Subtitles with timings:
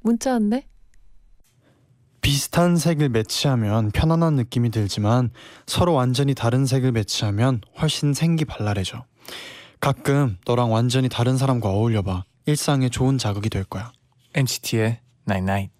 [0.00, 0.66] 문자 왔네.
[2.20, 5.30] 비슷한 색을 매치하면 편안한 느낌이 들지만
[5.66, 9.04] 서로 완전히 다른 색을 매치하면 훨씬 생기 발랄해져.
[9.80, 12.24] 가끔 너랑 완전히 다른 사람과 어울려봐.
[12.46, 13.92] 일상에 좋은 자극이 될 거야.
[14.34, 15.78] NCT의 Night Night.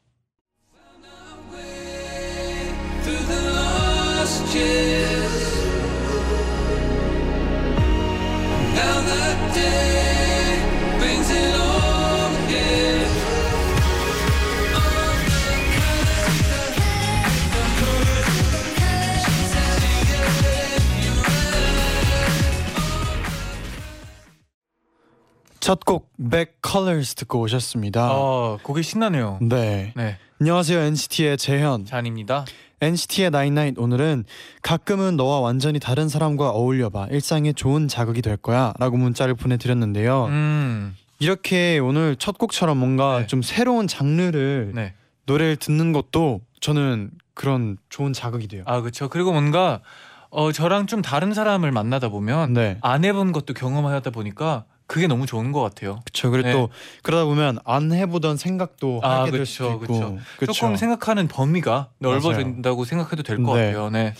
[25.68, 28.08] 첫곡 Back Colors 듣고 오셨습니다.
[28.10, 29.38] 어, 곡이 신나네요.
[29.42, 29.92] 네.
[29.96, 31.84] 네, 안녕하세요 NCT의 재현.
[31.84, 32.46] 잔입니다.
[32.80, 34.24] NCT의 나인나잇 오늘은
[34.62, 40.24] 가끔은 너와 완전히 다른 사람과 어울려봐 일상에 좋은 자극이 될 거야라고 문자를 보내드렸는데요.
[40.30, 43.26] 음, 이렇게 오늘 첫 곡처럼 뭔가 네.
[43.26, 44.94] 좀 새로운 장르를 네.
[45.26, 48.62] 노래를 듣는 것도 저는 그런 좋은 자극이 돼요.
[48.64, 49.10] 아, 그렇죠.
[49.10, 49.82] 그리고 뭔가
[50.30, 55.26] 어 저랑 좀 다른 사람을 만나다 보면 네, 안 해본 것도 경험하다 보니까 그게 너무
[55.26, 56.00] 좋은 것 같아요.
[56.04, 56.30] 그렇죠.
[56.30, 56.52] 그리고 네.
[56.52, 56.70] 또
[57.02, 60.18] 그러다 보면 안 해보던 생각도 아, 하게 될 그쵸, 수도 있고, 그쵸.
[60.38, 60.52] 그쵸.
[60.52, 63.66] 조금 생각하는 범위가 넓어진다고 생각해도 될 것 네.
[63.66, 63.90] 같아요.
[63.90, 64.14] 네.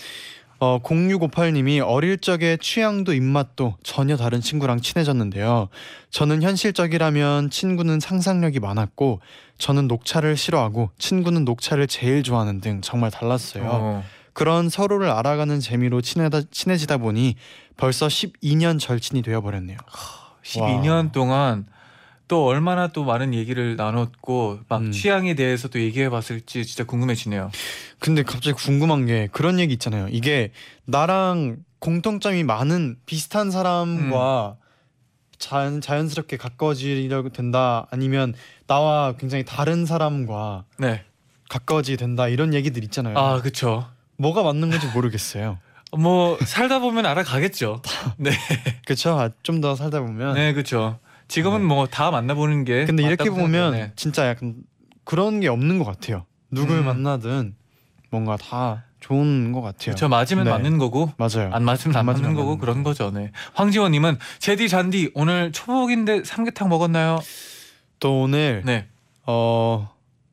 [0.61, 5.69] 어 0658님이 어릴 적에 취향도 입맛도 전혀 다른 친구랑 친해졌는데요.
[6.11, 9.21] 저는 현실적이라면 친구는 상상력이 많았고
[9.57, 13.63] 저는 녹차를 싫어하고 친구는 녹차를 제일 좋아하는 등 정말 달랐어요.
[13.67, 14.03] 어.
[14.33, 17.35] 그런 서로를 알아가는 재미로 친해다, 친해지다 보니
[17.77, 19.77] 벌써 12년 절친이 되어버렸네요.
[20.49, 21.65] 12년 동안
[22.27, 24.91] 또 얼마나 또 많은 얘기를 나눴고 막 음.
[24.91, 27.51] 취향에 대해서도 얘기해 봤을지 진짜 궁금해지네요.
[27.97, 30.07] 근데 갑자기 궁금한 게 그런 얘기 있잖아요.
[30.11, 30.51] 이게
[30.85, 34.57] 나랑 공통점이 많은 비슷한 사람과
[35.39, 38.35] 자연, 자연스럽게 가까워지려고 된다 아니면
[38.67, 41.03] 나와 굉장히 다른 사람과 네.
[41.49, 43.17] 가까워지게 된다 이런 얘기들 있잖아요.
[43.17, 43.87] 아, 그렇죠.
[44.17, 45.57] 뭐가 맞는 건지 모르겠어요.
[45.97, 47.81] 뭐 살다 보면 알아가겠죠.
[48.17, 48.31] 네.
[48.85, 49.31] 그렇죠.
[49.43, 50.35] 좀 더 살다 보면.
[50.35, 50.99] 네, 그렇죠.
[51.27, 53.71] 지금은 뭐다 만나보는 게 근데 이렇게 보면.
[53.73, 53.91] 네.
[53.95, 54.55] 진짜 약간
[55.03, 56.25] 그런 게 없는 것 같아요.
[56.51, 56.85] 누굴 음.
[56.85, 57.55] 만나든
[58.09, 59.95] 뭔가 다 좋은 것 같아요.
[59.95, 60.51] 저 맞으면 네.
[60.51, 61.51] 맞는 거고 맞아요.
[61.53, 63.11] 안 맞으면 안 안 맞는 거고 맞는 그런 거죠.
[63.11, 63.31] 네.
[63.53, 67.19] 황지원님은 제디 잔디 오늘 초복인데 삼계탕 먹었나요?
[67.99, 68.87] 또 오늘 네.
[69.25, 69.89] 어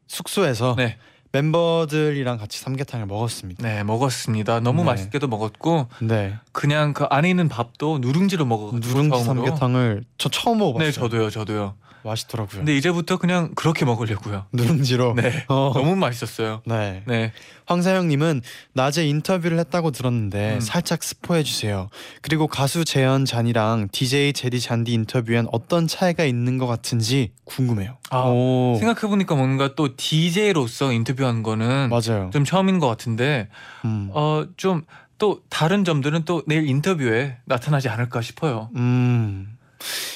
[0.07, 0.97] 숙소에서 네.
[1.37, 3.63] 멤버들이랑 같이 삼계탕을 먹었습니다.
[3.63, 4.61] 네, 먹었습니다.
[4.61, 4.87] 너무 네.
[4.87, 6.35] 맛있게도 먹었고 네.
[6.53, 9.25] 그냥 그 안에 있는 밥도 누룽지로 먹어가지고 누룽지.
[9.25, 10.87] 삼계탕을 저 처음 먹어봤어요.
[10.87, 11.75] 네, 저도요, 저도요.
[12.07, 12.59] 맛있더라고요.
[12.61, 14.47] 근데 이제부터 그냥 그렇게 먹으려고요.
[14.53, 15.15] 누룽지로.
[15.15, 15.73] 네, 어.
[15.75, 16.63] 너무 맛있었어요.
[16.65, 17.03] 네.
[17.07, 17.33] 네,
[17.67, 20.61] 황사영님은 낮에 인터뷰를 했다고 들었는데 음.
[20.61, 21.89] 살짝 스포해 주세요.
[22.23, 27.99] 그리고 가수 재현 잔이랑 DJ 제디 잔디 인터뷰엔 어떤 차이가 있는 것 같은지 궁금해요.
[28.11, 28.77] 아, 오.
[28.79, 32.31] 생각해 보니까 뭔가 또 DJ로서 인터뷰한 거는 맞아요.
[32.33, 33.49] 좀 처음인 것 같은데
[33.85, 34.11] 음.
[34.13, 34.83] 어좀
[35.19, 38.71] 또 다른 점들은 또 내일 인터뷰에 나타나지 않을까 싶어요.
[38.77, 39.56] 음.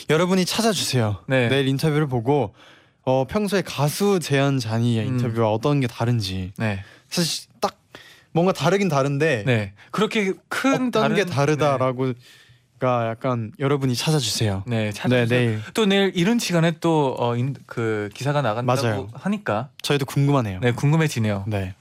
[0.09, 1.25] 여러분이 찾아주세요.
[1.29, 1.49] 네.
[1.49, 2.55] 내일 인터뷰를 보고
[3.05, 5.15] 어, 평소에 가수 재현 잔이의 음.
[5.15, 7.77] 인터뷰와 어떤 게 다른지 네, 사실 딱
[8.33, 12.13] 뭔가 다르긴 다른데 네 그렇게 큰 어떤 다른- 게 다르다라고
[12.79, 14.65] 가 약간 여러분이 찾아주세요.
[14.67, 15.27] 네, 네 네, 찾아주세요.
[15.29, 19.09] 내일 또 내일 이른 시간에 또어그 기사가 나간다고 맞아요.
[19.13, 20.61] 하니까 저희도 궁금하네요.
[20.61, 21.45] 네 궁금해지네요.
[21.47, 21.75] 네.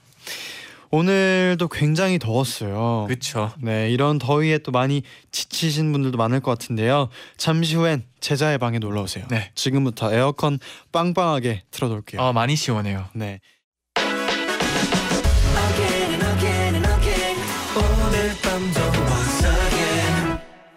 [0.90, 3.06] 오늘도 굉장히 더웠어요.
[3.06, 3.52] 그렇죠.
[3.60, 7.08] 네, 이런 더위에 또 많이 지치신 분들도 많을 것 같은데요.
[7.36, 9.24] 잠시 후엔 제자의 방에 놀러 오세요.
[9.30, 9.52] 네.
[9.54, 10.58] 지금부터 에어컨
[10.92, 12.20] 빵빵하게 틀어놓을게요.
[12.20, 13.06] 아 많이 시원해요.
[13.14, 13.40] 네.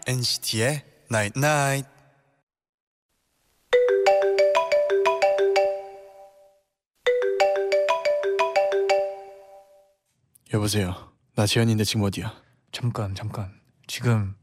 [0.05, 1.92] NCT의 Night Night.
[10.53, 11.11] 여보세요.
[11.35, 12.31] 나 지현인데 지금 어디야?
[12.71, 13.51] 잠깐 잠깐
[13.87, 14.35] 지금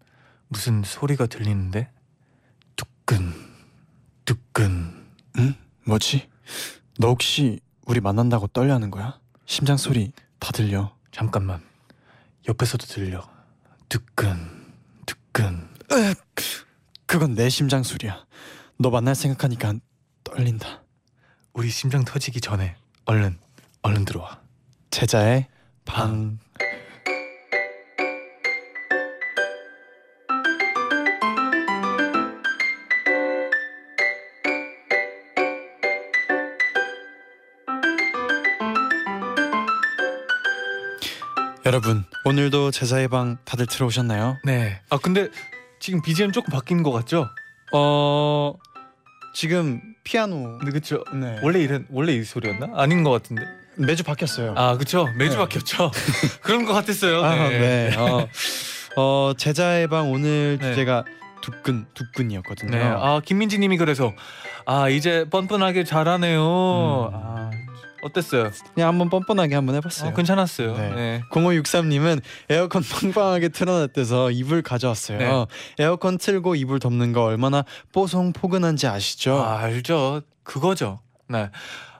[0.49, 1.89] 무슨 소리가 들리는데?
[2.75, 3.33] 뚜끈
[4.25, 5.07] 뚜끈
[5.39, 5.55] 응?
[5.87, 6.29] 뭐지?
[6.99, 9.21] 너 혹시 우리 만난다고 떨려하는 거야?
[9.47, 10.97] 심장 소리 다 들려.
[11.12, 11.62] 잠깐만
[12.49, 13.29] 옆에서도 들려
[13.89, 14.73] 뚜끈
[15.06, 15.69] 뚜끈
[17.06, 18.27] 그건 내 심장 소리야.
[18.79, 19.75] 너 만날 생각하니까
[20.25, 20.83] 떨린다.
[21.53, 22.75] 우리 심장 터지기 전에
[23.05, 23.39] 얼른
[23.83, 24.41] 얼른 들어와.
[24.91, 25.47] 제자의
[25.91, 26.39] 방.
[41.67, 44.39] 여러분 오늘도 제자의 방 다들 들어오셨나요?
[44.45, 44.81] 네.
[44.91, 45.29] 아 근데
[45.81, 47.29] 지금 BGM 조금 바뀐 것 같죠?
[47.73, 48.55] 어
[49.35, 51.05] 지금 피아노 근데 그쵸?
[51.13, 51.39] 네.
[51.43, 52.81] 원래 이런 원래 이 소리였나?
[52.81, 53.60] 아닌 것 같은데.
[53.87, 54.55] 매주 바뀌었어요.
[54.56, 55.09] 아 그쵸?
[55.17, 55.38] 매주 네.
[55.38, 55.91] 바뀌었죠.
[56.43, 57.23] 그런 것 같았어요.
[57.25, 57.94] 아, 네.
[57.97, 58.29] 어,
[58.97, 60.71] 어 제자의 방 오늘 네.
[60.71, 61.05] 주제가
[61.41, 62.71] 두근 두근이었거든요.
[62.71, 62.82] 네.
[62.82, 64.12] 아 김민지 님이 그래서
[64.67, 66.41] 아 이제 뻔뻔하게 잘하네요.
[66.41, 67.17] 음.
[67.17, 67.50] 아
[68.03, 68.50] 어땠어요?
[68.75, 70.11] 그냥 한번 뻔뻔하게 한번 해봤어요.
[70.11, 70.77] 어, 괜찮았어요.
[70.77, 70.91] 네.
[70.91, 71.23] 네.
[71.31, 75.19] 0563님은 에어컨 빵빵하게 틀어놨대서 이불 가져왔어요.
[75.19, 75.47] 네.
[75.79, 79.37] 에어컨 틀고 이불 덮는 거 얼마나 뽀송포근한지 아시죠?
[79.37, 80.23] 아, 알죠.
[80.43, 81.00] 그거죠.
[81.29, 81.50] 네.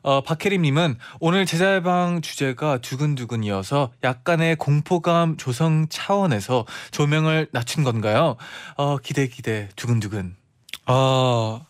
[0.03, 8.37] 어, 박혜림님은 오늘 제자방 주제가 두근두근이어서 약간의 공포감 조성 차원에서 조명을 낮춘 건가요?
[8.77, 10.37] 어, 기대 기대 두근두근.
[10.87, 11.61] 아,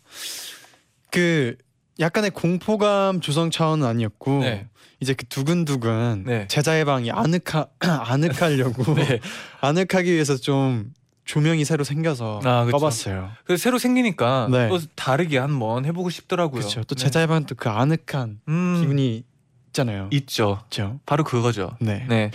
[1.11, 1.56] 그
[1.99, 4.69] 약간의 공포감 조성 차원은 아니었고 네.
[5.00, 6.47] 이제 그 두근두근 네.
[6.49, 9.21] 제자의 방이 아늑하 아늑하려고 네.
[9.61, 10.93] 아늑하기 위해서 좀
[11.31, 12.77] 조명이 새로 생겨서 아, 그쵸.
[12.77, 13.31] 꺼봤어요.
[13.44, 14.69] 그래서 새로 생기니까 네.
[14.69, 16.59] 또 다르게 한번 해보고 싶더라고요.
[16.59, 16.82] 그렇죠.
[16.82, 17.05] 또 네.
[17.05, 19.23] 제자의 방은 또그 아늑한 음, 기분이
[19.69, 20.09] 있잖아요.
[20.11, 20.61] 있죠.
[20.65, 20.99] 있죠.
[21.06, 21.77] 바로 그거죠.
[21.79, 22.05] 네.
[22.09, 22.32] 네.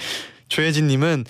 [0.47, 1.25] 조혜진님은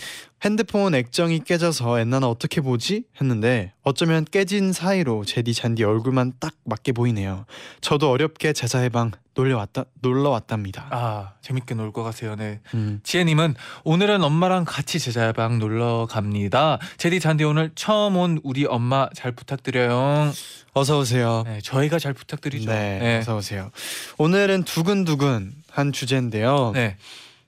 [0.45, 6.91] 핸드폰 액정이 깨져서 엔나나 어떻게 보지 했는데 어쩌면 깨진 사이로 제디 잔디 얼굴만 딱 맞게
[6.91, 7.47] 보이네요.
[7.81, 10.87] 저도 어렵게 제자의 방 놀러 왔다 놀러 왔답니다.
[10.91, 12.35] 아 재밌게 놀고 가세요.
[12.35, 12.61] 네.
[12.75, 12.99] 음.
[13.01, 13.55] 지혜님은
[13.85, 16.77] 오늘은 엄마랑 같이 제자방 놀러 갑니다.
[16.97, 20.31] 제디 잔디 오늘 처음 온 우리 엄마 잘 부탁드려요.
[20.75, 21.41] 어서 오세요.
[21.47, 22.69] 네, 저희가 잘 부탁드리죠.
[22.69, 23.17] 네, 네.
[23.17, 23.71] 어서 오세요.
[24.19, 26.71] 오늘은 두근두근 한 주제인데요.
[26.75, 26.97] 네.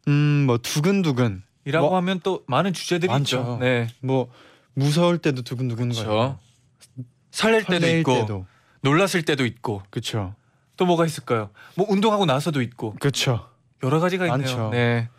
[0.07, 3.39] 음, 뭐 두근두근 이라고 뭐, 하면 또 많은 주제들이 많죠.
[3.39, 3.57] 있죠.
[3.59, 3.87] 네.
[3.99, 4.31] 뭐
[4.73, 6.39] 무서울 때도 두근두근 거예요.
[7.31, 8.45] 설렐 때도 있고 때도
[8.81, 10.33] 놀랐을 때도 있고 그렇죠.
[10.77, 11.49] 또 뭐가 있을까요?
[11.75, 13.49] 뭐 운동하고 나서도 있고 그렇죠.
[13.83, 14.39] 여러 가지가 있네요.
[14.39, 14.69] 많죠.
[14.69, 15.09] 네.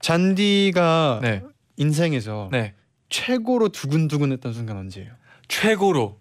[0.00, 1.42] 잔디가 네.
[1.78, 2.74] 인생에서 네.
[3.08, 5.10] 최고로 두근두근했던 순간 언제예요?
[5.48, 6.20] 최고로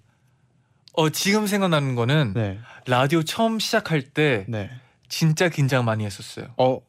[0.93, 4.69] 어 지금 생각나는 거는 네, 라디오 처음 시작할 때 네.
[5.09, 6.47] 진짜 긴장 많이 했었어요.
[6.57, 6.79] 어,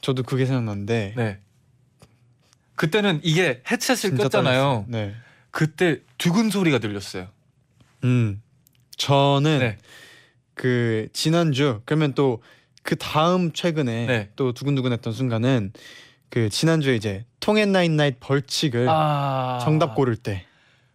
[0.00, 1.40] 저도 그게 생각나는데 네.
[2.78, 4.86] 그때는 이게 헤드셋을 진짜 꼈잖아요.
[4.88, 5.14] 네.
[5.50, 7.28] 그때 두근 소리가 들렸어요.
[8.04, 8.40] 음,
[8.96, 9.78] 저는 네.
[10.54, 12.40] 그 지난주 그러면 또
[12.88, 14.30] 그 다음 최근에 네.
[14.34, 15.74] 또 두근두근했던 순간은
[16.30, 20.46] 그 지난주에 이제 통앤 나인 나잇 벌칙을 아 정답 고를 때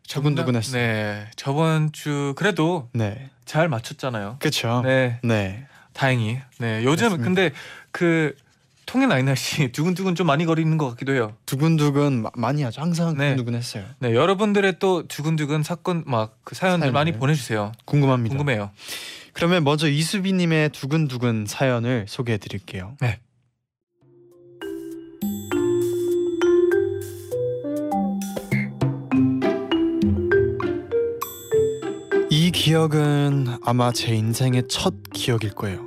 [0.07, 0.81] 두근두근했어요.
[0.81, 1.27] 네.
[1.35, 4.37] 저번 주 그래도 네, 잘 맞췄잖아요.
[4.39, 4.81] 그렇죠.
[4.83, 5.19] 네.
[5.21, 5.67] 네.
[5.93, 6.39] 다행히.
[6.57, 6.83] 네.
[6.83, 7.23] 요즘 맞습니다.
[7.23, 7.51] 근데
[7.91, 8.35] 그
[8.85, 11.35] 통행 나이나 씨 두근두근 좀 많이 거리는 것 같기도 해요.
[11.45, 12.81] 두근두근 마- 많이 하죠.
[12.81, 13.31] 항상 네.
[13.31, 13.85] 두근두근 했어요.
[13.99, 14.13] 네.
[14.13, 16.91] 여러분들의 또 두근두근 사건 막 그 사연들 사연들.
[16.91, 17.71] 많이 보내주세요.
[17.85, 18.35] 궁금합니다.
[18.35, 18.71] 궁금해요.
[19.33, 22.97] 그러면 먼저 이수빈님의 두근두근 사연을 소개해드릴게요.
[23.01, 23.19] 네.
[32.29, 35.85] 이 기억은 아마 제 인생의 첫 기억일 거예요.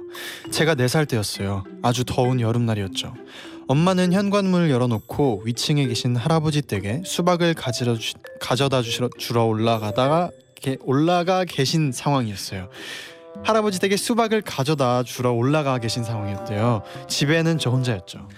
[0.51, 1.65] 제가 4살 때였어요.
[1.83, 3.15] 아주 더운 여름날이었죠.
[3.69, 10.77] 엄마는 현관문을 열어놓고 위층에 계신 할아버지 댁에 수박을 가지러 주, 가져다 주시러, 주러 올라가다가 게,
[10.83, 12.69] 올라가 계신 상황이었어요.
[13.45, 16.83] 할아버지 댁에 수박을 가져다 주러 올라가 계신 상황이었대요.
[17.09, 18.29] 집에는 저 혼자였죠.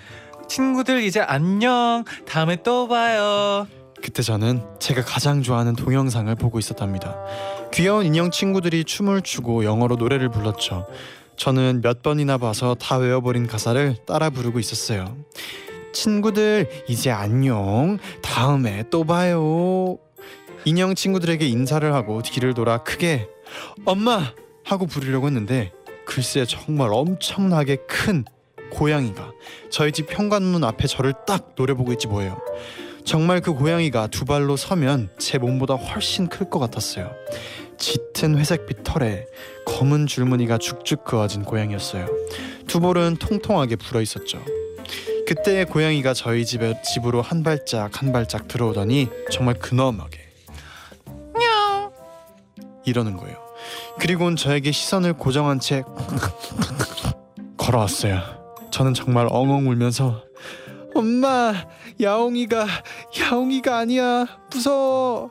[0.49, 2.04] 친구들 이제 안녕.
[2.26, 3.66] 다음에 또 봐요.
[4.02, 7.16] 그때 저는 제가 가장 좋아하는 동영상을 보고 있었답니다.
[7.73, 10.87] 귀여운 인형 친구들이 춤을 추고 영어로 노래를 불렀죠.
[11.38, 15.16] 저는 몇 번이나 봐서 다 외워버린 가사를 따라 부르고 있었어요.
[15.92, 17.99] 친구들 이제 안녕.
[18.23, 19.99] 다음에 또 봐요.
[20.64, 23.28] 인형 친구들에게 인사를 하고 뒤를 돌아 크게
[23.85, 24.33] 엄마
[24.64, 25.73] 하고 부르려고 했는데
[26.04, 28.25] 글쎄 정말 엄청나게 큰
[28.73, 29.30] 고양이가
[29.71, 32.38] 저희 집 현관문 앞에 저를 딱 노려보고 있지 뭐예요.
[33.04, 37.11] 정말 그 고양이가 두 발로 서면 제 몸보다 훨씬 클 것 같았어요.
[37.78, 39.26] 짙은 회색빛 털에
[39.66, 42.06] 검은 줄무늬가 쭉쭉 그어진 고양이였어요.
[42.66, 44.42] 두 볼은 통통하게 불어 있었죠.
[45.26, 50.28] 그때 고양이가 저희 집에 집으로 한 발짝 한 발짝 들어오더니 정말 근엄하게
[52.85, 53.37] 이러는 거예요.
[53.99, 55.82] 그리고는 저에게 시선을 고정한 채
[57.58, 58.23] 걸어왔어요.
[58.70, 60.23] 저는 정말 엉엉 울면서
[60.94, 61.52] 엄마
[62.00, 62.66] 야옹이가
[63.20, 65.30] 야옹이가 아니야 무서워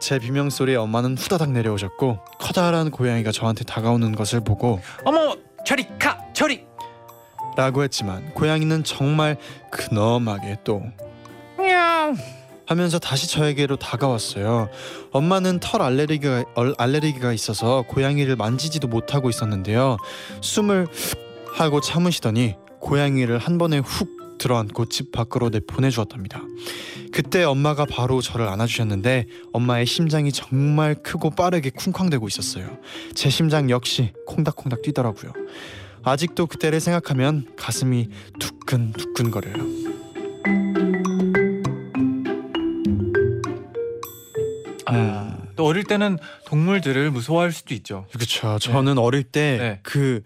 [0.00, 6.18] 제 비명 소리에 엄마는 후다닥 내려오셨고 커다란 고양이가 저한테 다가오는 것을 보고 어머 저리 가
[6.32, 6.64] 저리.
[7.56, 9.36] 라고 했지만 고양이는 정말
[9.70, 10.82] 근엄하게 또
[12.66, 14.68] 하면서 다시 저에게로 다가왔어요.
[15.10, 19.96] 엄마는 털 알레르기가 얼- 알레르기가 있어서 고양이를 만지지도 못하고 있었는데요.
[20.40, 20.86] 숨을
[21.54, 26.42] 하고 참으시더니 고양이를 한 번에 훅 들어안고 집 밖으로 내보내주었답니다.
[27.12, 32.78] 그때 엄마가 바로 저를 안아주셨는데 엄마의 심장이 정말 크고 빠르게 쿵쾅대고 있었어요.
[33.14, 35.32] 제 심장 역시 콩닥콩닥 뛰더라고요.
[36.02, 39.90] 아직도 그때를 생각하면 가슴이 두근두근거려요.
[44.86, 48.06] 아, 또 어릴 때는 동물들을 무서워할 수도 있죠.
[48.12, 48.58] 그렇죠.
[48.58, 49.80] 저는 어릴 때 네.
[49.82, 50.22] 그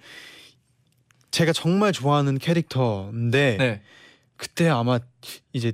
[1.32, 3.82] 제가 정말 좋아하는 캐릭터인데 네.
[4.44, 4.98] 그때 아마
[5.54, 5.72] 이제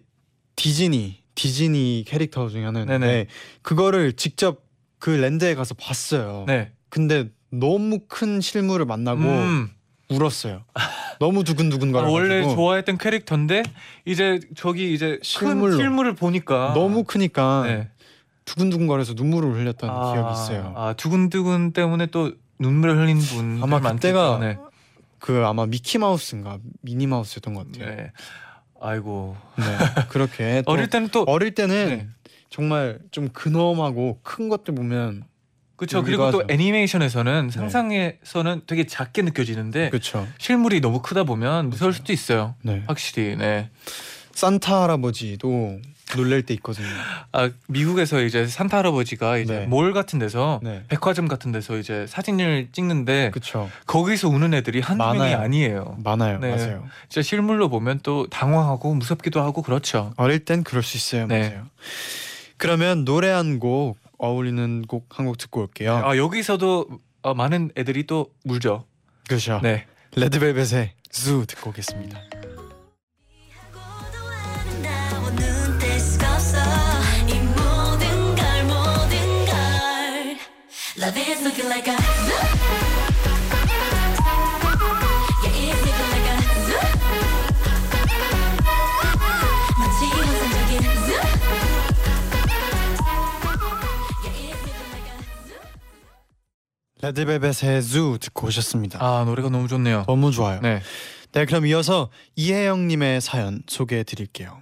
[0.55, 3.27] 디즈니 디즈니 캐릭터 중에 하나인데 네네.
[3.63, 4.63] 그거를 직접
[5.01, 6.45] 그 랜드에 가서 봤어요.
[6.47, 6.73] 네.
[6.89, 9.71] 근데 너무 큰 실물을 만나고 음,
[10.09, 10.65] 울었어요.
[11.19, 12.11] 너무 두근두근 아, 거려.
[12.11, 13.65] 원래 좋아했던 캐릭터인데
[14.05, 15.71] 이제 저기 이제 실물로.
[15.71, 17.89] 큰 실물을 보니까 너무 크니까 네.
[18.45, 20.75] 두근두근거려서 눈물을 흘렸던 아, 기억이 있어요.
[20.77, 24.59] 아 두근두근 때문에 또 눈물을 흘린 분 아마 그때가 네.
[25.19, 27.97] 그 아마 미키 마우스인가 미니 마우스였던 것 같아요.
[27.97, 28.13] 네.
[28.81, 29.65] 아이고 네.
[30.09, 32.09] 그렇게 또 어릴 때는 또 어릴 때는 네.
[32.49, 35.25] 정말 좀 근엄하고 큰 것들 보면
[35.77, 36.03] 그렇죠.
[36.03, 36.53] 그리고 또 위로하죠.
[36.53, 40.27] 애니메이션에서는 상상에서는 되게 작게 느껴지는데 그렇죠.
[40.39, 42.55] 실물이 너무 크다 보면 무서울 수도 있어요.
[42.63, 42.83] 네.
[42.87, 43.37] 확실히.
[43.37, 43.71] 네.
[44.33, 45.81] 산타 할아버지도
[46.17, 46.87] 놀랄 때 있거든요.
[47.33, 49.67] 아 미국에서 이제 산타 할아버지가 이제 네.
[49.67, 50.85] 몰 같은 데서 네.
[50.89, 53.71] 백화점 같은 데서 이제 사진을 찍는데 그렇죠.
[53.87, 55.39] 거기서 우는 애들이 명이 많아요.
[55.39, 55.97] 아니에요.
[56.03, 56.39] 많아요.
[56.39, 56.55] 네.
[56.57, 56.87] 맞아요.
[57.09, 60.13] 진짜 실물로 보면 또 당황하고 무섭기도 하고 그렇죠.
[60.17, 61.27] 어릴 땐 그럴 수 있어요.
[61.27, 61.51] 네.
[61.51, 61.67] 맞아요.
[62.57, 65.97] 그러면 노래 한 곡 어울리는 곡 한 곡 듣고 올게요.
[66.05, 66.87] 아 여기서도
[67.23, 68.85] 어, 많은 애들이 또 물죠.
[69.29, 69.61] 그렇죠.
[69.63, 69.87] 네.
[70.17, 72.19] 레드벨벳의 zoo 듣고 오겠습니다.
[81.01, 82.33] Love is looking like a zoo
[85.43, 86.77] Yeah it's looking like a zoo
[89.79, 90.73] 마치 환상적인
[91.07, 91.17] zoo
[94.25, 95.17] Yeah it's looking like a
[95.49, 95.61] zoo
[97.01, 98.99] 레드벨벳의 zoo 듣고 오셨습니다.
[99.01, 100.05] 아 노래가 너무 좋네요.
[100.07, 100.61] 너무 좋아요.
[100.61, 100.83] 네.
[101.33, 104.61] 네, 그럼 이어서 이혜영님의 사연 소개해 드릴게요.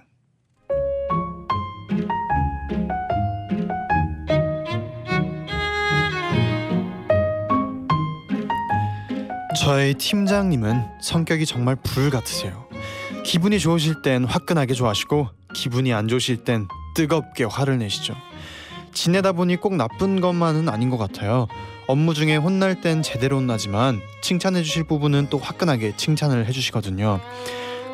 [9.69, 12.65] 저희 팀장님은 성격이 정말 불 같으세요.
[13.23, 18.15] 기분이 좋으실 땐 화끈하게 좋아하시고 기분이 안 좋으실 땐 뜨겁게 화를 내시죠.
[18.95, 21.45] 지내다 보니 꼭 나쁜 것만은 아닌 것 같아요.
[21.85, 27.21] 업무 중에 혼날 땐 제대로 혼나지만 칭찬해 주실 부분은 또 화끈하게 칭찬을 해 주시거든요.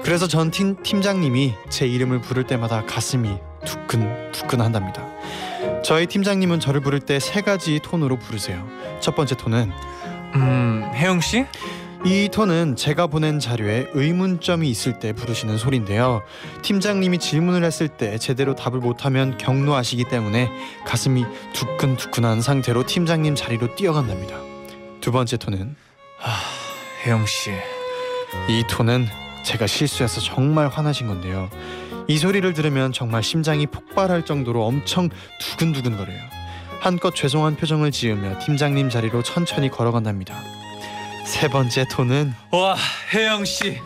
[0.01, 5.05] 그래서 전 팀, 팀장님이 제 이름을 부를 때마다 가슴이 두근 두근한답니다.
[5.83, 8.65] 저희 팀장님은 저를 부를 때 세 가지 톤으로 부르세요.
[9.01, 9.73] 첫 번째 톤은
[10.35, 11.45] 음 혜영 씨?
[12.05, 16.21] 이 톤은 제가 보낸 자료에 의문점이 있을 때 부르시는 소리인데요.
[16.61, 20.51] 팀장님이 질문을 했을 때 제대로 답을 못하면 경로하시기 때문에
[20.85, 24.37] 가슴이 두근두근한 상태로 팀장님 자리로 뛰어간답니다.
[25.01, 25.75] 두 번째 톤은
[27.05, 27.51] 혜영 씨.
[28.49, 29.07] 이 톤은
[29.43, 31.49] 제가 실수해서 정말 화나신 건데요.
[32.07, 36.19] 이 소리를 들으면 정말 심장이 폭발할 정도로 엄청 두근두근거려요.
[36.79, 40.41] 한껏 죄송한 표정을 지으며 팀장님 자리로 천천히 걸어간답니다.
[41.25, 42.75] 세 번째 톤은 와
[43.13, 43.79] 혜영 씨.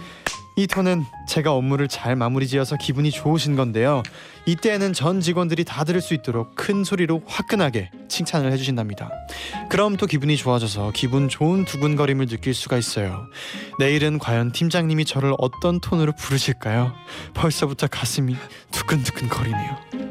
[0.57, 4.03] 이 톤은 제가 업무를 잘 마무리지어서 기분이 좋으신 건데요.
[4.45, 9.09] 이때에는 전 직원들이 다 들을 수 있도록 큰 소리로 화끈하게 칭찬을 해주신답니다.
[9.69, 13.27] 그럼 또 기분이 좋아져서 기분 좋은 두근거림을 느낄 수가 있어요.
[13.79, 16.91] 내일은 과연 팀장님이 저를 어떤 톤으로 부르실까요?
[17.35, 18.35] 벌써부터 가슴이
[18.71, 20.08] 두근두근 거리네요.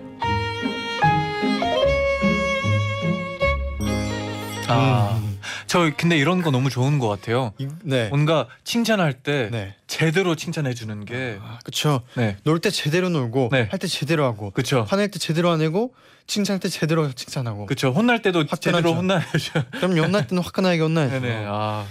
[4.75, 5.17] 아.
[5.23, 7.53] 음, 저 근데 이런 거 너무 좋은 것 같아요.
[7.59, 12.03] 이- 네, 뭔가 칭찬할 때 네, 제대로 칭찬해 주는 게 아, 그쵸.
[12.17, 12.37] 네.
[12.45, 13.69] 놀 때 제대로 놀고 네.
[13.71, 14.85] 할 때 제대로 하고 그렇죠.
[14.89, 15.95] 화낼 때 제대로 화내고
[16.27, 17.91] 칭찬할 때 제대로 칭찬하고 그렇죠.
[17.91, 18.61] 혼날 때도 화끈하죠.
[18.61, 19.65] 제대로 혼나야죠.
[19.73, 21.21] 그럼 연날 때는 화끈하게 혼나야죠.
[21.21, 21.45] 네네.
[21.49, 21.87] 아.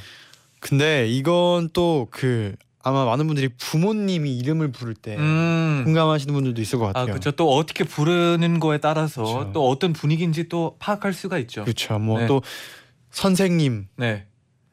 [0.60, 5.81] 근데 이건 또 그 아마 많은 분들이 부모님이 이름을 부를 때 음.
[5.86, 7.07] 공감하시는 분들도 있을 것 아, 같아요.
[7.07, 7.31] 그렇죠.
[7.31, 9.51] 또 어떻게 부르는 거에 따라서 그쵸.
[9.53, 11.63] 또 어떤 분위기인지 또 파악할 수가 있죠.
[11.63, 12.00] 그렇죠.
[12.00, 12.27] 뭐 네.
[12.27, 12.41] 또
[13.12, 14.27] 선생님 네.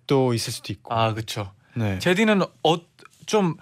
[0.07, 0.95] 또 있을 수도 있고.
[0.95, 1.53] 아, 그렇죠.
[1.75, 1.99] 네.
[1.99, 2.77] 제디는 어
[3.27, 3.55] 좀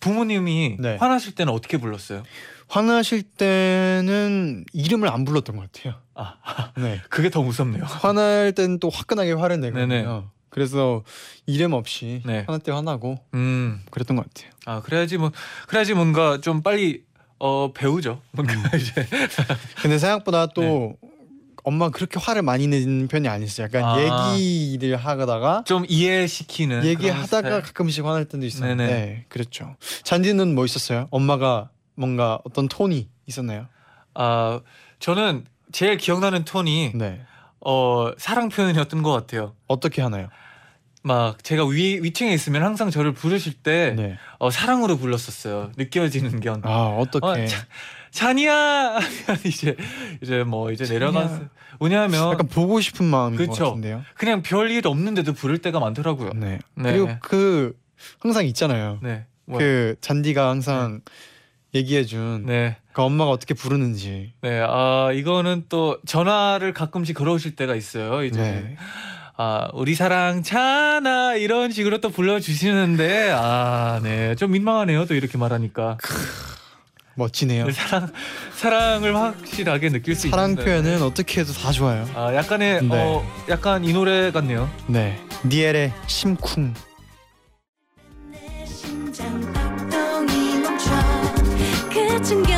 [0.00, 0.96] 부모님이 네.
[0.96, 2.22] 화나실 때는 어떻게 불렀어요?
[2.68, 5.94] 화나실 때는 이름을 안 불렀던 것 같아요.
[6.14, 6.36] 아,
[6.78, 7.00] 네.
[7.08, 7.84] 그게 더 무섭네요.
[7.84, 10.30] 화날 때는 또 화끈하게 화를 내거든요.
[10.50, 11.02] 그래서
[11.46, 12.44] 이름 없이 네.
[12.46, 13.80] 화날 때 화나고 음.
[13.90, 14.50] 그랬던 것 같아요.
[14.66, 15.30] 아 그래야지 뭐
[15.66, 17.02] 그래야지 뭔가 좀 빨리
[17.38, 18.20] 어 배우죠.
[18.32, 19.06] 뭔가 이제
[19.82, 21.08] 근데 생각보다 또 네.
[21.64, 23.66] 엄마 그렇게 화를 많이 내는 편이 아니었어요.
[23.72, 24.34] 약간 아.
[24.34, 27.60] 얘기를 하다가 좀 이해시키는 얘기하다가.
[27.62, 29.24] 가끔씩 화날 때도 있었는데 네네.
[29.28, 29.76] 그랬죠.
[30.04, 31.08] 잔디는 뭐 있었어요?
[31.10, 33.66] 엄마가 뭔가 어떤 톤이 있었나요?
[34.14, 34.60] 아
[34.98, 37.20] 저는 제일 기억나는 톤이 네.
[37.60, 39.54] 어 사랑 표현이었던 것 같아요.
[39.66, 40.28] 어떻게 하나요?
[41.02, 44.18] 막 제가 위 위층에 있으면 항상 저를 부르실 때 네.
[44.38, 45.72] 어, 사랑으로 불렀었어요.
[45.76, 46.60] 느껴지는 견.
[46.64, 47.26] 아 어떻게?
[47.26, 47.66] 어, 자-
[48.10, 49.76] 잔이야 하면 이제
[50.22, 50.98] 이제 뭐 이제 잔이야.
[50.98, 51.42] 내려가서
[51.80, 53.66] 왜냐하면 약간 보고 싶은 마음인 것 그쵸.
[53.66, 54.02] 같은데요.
[54.14, 56.32] 그냥 별일 없는데도 부를 때가 많더라고요.
[56.34, 56.58] 네.
[56.74, 56.92] 네.
[56.92, 57.78] 그리고 그
[58.18, 58.98] 항상 있잖아요.
[59.02, 59.26] 네.
[59.44, 61.00] 뭐, 그 잔디가 항상
[61.74, 62.76] 얘기해준 네.
[62.92, 64.32] 그 엄마가 어떻게 부르는지.
[64.40, 64.60] 네.
[64.66, 68.24] 아 이거는 또 전화를 가끔씩 걸어오실 때가 있어요.
[68.24, 68.76] 이제 네.
[69.36, 74.34] 아 우리 사랑 찬아 이런 식으로 또 불러주시는데 아 네.
[74.34, 75.06] 좀 민망하네요.
[75.06, 75.98] 또 이렇게 말하니까
[77.14, 77.66] 멋지네요.
[77.66, 78.08] 네, 사랑
[78.54, 82.08] 사랑을 확실하게 느낄 수 사랑 있는 표현은 어떻게 해도 다 좋아요.
[82.14, 82.88] 아 약간의 네.
[82.90, 84.70] 어 약간 이 노래 같네요.
[84.86, 85.20] 네.
[85.44, 86.87] 니엘의 심쿵.
[92.18, 92.57] 그 충격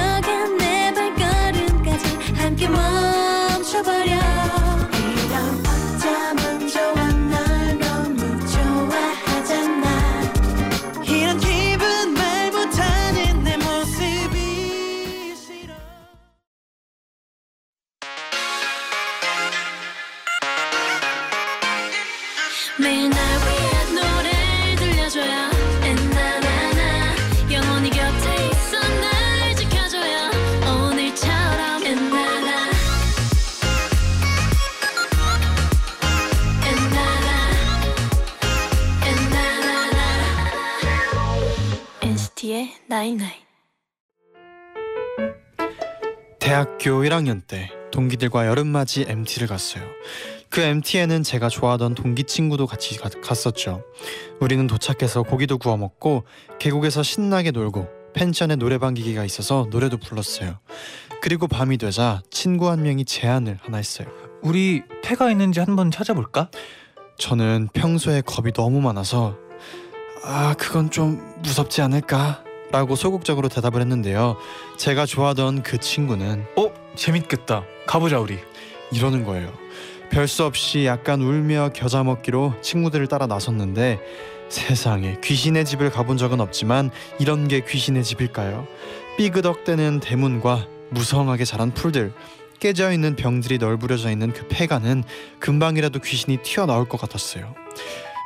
[42.91, 43.31] night night
[46.41, 49.85] 대학교 1학년 때 동기들과 여름맞이 MT를 갔어요.
[50.49, 53.85] 그 MT에는 제가 좋아하던 동기 친구도 같이 가- 갔었죠.
[54.41, 56.25] 우리는 도착해서 고기도 구워 먹고
[56.59, 60.59] 계곡에서 신나게 놀고 펜션에 노래방 기기가 있어서 노래도 불렀어요.
[61.23, 64.09] 그리고 밤이 되자 친구 한 명이 제안을 하나 했어요.
[64.43, 66.51] 우리 폐가 있는지 한번 찾아볼까?
[67.19, 69.37] 저는 평소에 겁이 너무 많아서
[70.25, 72.43] 아 그건 좀 무섭지 않을까?
[72.73, 74.37] 라고 소극적으로 대답을 했는데요.
[74.77, 77.65] 제가 좋아하던 그 친구는 어 재밌겠다.
[77.87, 78.39] 가보자 우리.
[78.93, 79.53] 이러는 거예요.
[80.11, 84.01] 별 수 없이 약간 울며 겨자 먹기로 친구들을 따라 나섰는데
[84.49, 88.67] 세상에 귀신의 집을 가본 적은 없지만 이런 게 귀신의 집일까요?
[89.19, 92.13] 삐그덕대는 대문과 무성하게 자란 풀들
[92.59, 95.05] 깨져 있는 병들이 널브러져 있는 그 폐가는
[95.39, 97.55] 금방이라도 귀신이 튀어나올 것 같았어요.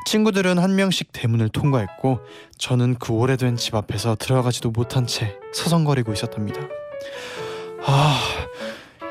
[0.04, 2.20] 친구들은 한 명씩 대문을 통과했고
[2.58, 6.60] 저는 그 오래된 집 앞에서 들어가지도 못한 채 서성거리고 있었답니다.
[7.86, 8.20] 아,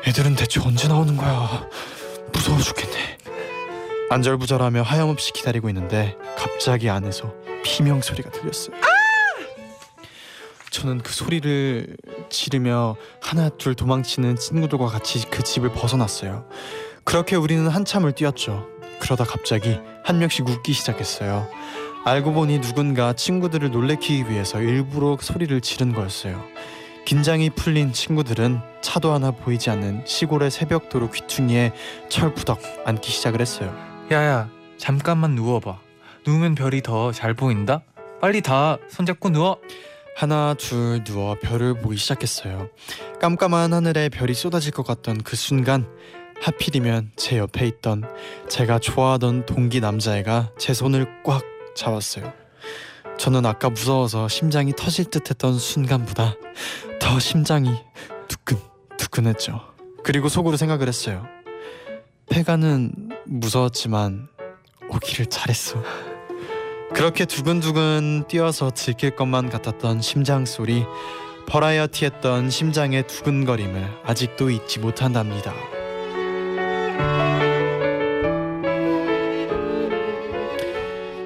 [0.06, 1.68] 애들은 대체 언제 나오는 거야?
[2.32, 3.18] 무서워 죽겠네.
[4.10, 8.76] 안절부절하며 하염없이 기다리고 있는데 갑자기 안에서 비명 소리가 들렸어요.
[10.70, 11.96] 저는 그 소리를
[12.30, 16.48] 지르며 하나 둘 도망치는 친구들과 같이 그 집을 벗어났어요.
[17.04, 18.68] 그렇게 우리는 한참을 뛰었죠.
[19.04, 21.46] 그러다 갑자기 한 명씩 웃기 시작했어요.
[22.06, 26.42] 알고 보니 누군가 친구들을 놀래키기 위해서 일부러 소리를 지른 거였어요.
[27.04, 31.72] 긴장이 풀린 친구들은 차도 하나 보이지 않는 시골의 새벽도로 귀퉁이에
[32.08, 33.76] 철부덕 앉기 시작을 했어요.
[34.10, 35.78] 야야 잠깐만 누워봐.
[36.26, 37.82] 누우면 별이 더 잘 보인다.
[38.22, 39.58] 빨리 다 손잡고 누워.
[40.16, 42.70] 하나 둘 누워 별을 보기 시작했어요.
[43.20, 45.86] 깜깜한 하늘에 별이 쏟아질 것 같던 그 순간
[46.40, 48.04] 하필이면 제 옆에 있던
[48.48, 51.42] 제가 좋아하던 동기 남자애가 제 손을 꽉
[51.74, 52.32] 잡았어요.
[53.18, 56.34] 저는 아까 무서워서 심장이 터질 듯했던 순간보다
[57.00, 57.70] 더 심장이
[58.28, 58.58] 두근
[58.98, 59.60] 두근했죠.
[60.02, 61.26] 그리고 속으로 생각을 했어요.
[62.28, 64.28] 페가는 무서웠지만
[64.90, 65.82] 오기를 잘했어.
[66.94, 70.84] 그렇게 두근두근 뛰어서 들킬 것만 같았던 심장 소리,
[71.48, 75.52] 버라이어티했던 심장의 두근거림을 아직도 잊지 못한답니다.